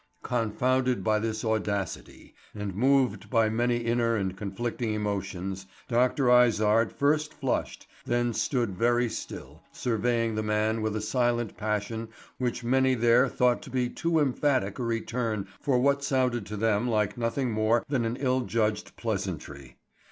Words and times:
Confounded 0.23 1.03
by 1.03 1.19
this 1.19 1.45
audacity 1.45 2.33
and 2.55 2.73
moved 2.73 3.29
by 3.29 3.49
many 3.49 3.77
inner 3.77 4.15
and 4.15 4.35
conflicting 4.35 4.95
emotions, 4.95 5.67
Dr. 5.87 6.27
Izard 6.43 6.91
first 6.91 7.35
flushed, 7.35 7.85
then 8.03 8.33
stood 8.33 8.75
very 8.75 9.07
still, 9.09 9.61
surveying 9.71 10.33
the 10.33 10.41
man 10.41 10.81
with 10.81 10.95
a 10.95 11.01
silent 11.01 11.55
passion 11.55 12.07
which 12.39 12.63
many 12.63 12.95
there 12.95 13.27
thought 13.29 13.61
to 13.61 13.69
be 13.69 13.89
too 13.89 14.17
emphatic 14.17 14.79
a 14.79 14.83
return 14.83 15.47
for 15.59 15.77
what 15.77 16.03
sounded 16.03 16.47
to 16.47 16.57
them 16.57 16.89
like 16.89 17.15
nothing 17.15 17.51
more 17.51 17.85
than 17.87 18.03
an 18.03 18.15
ill 18.17 18.41
judged 18.41 18.95
pleasantry. 18.95 19.77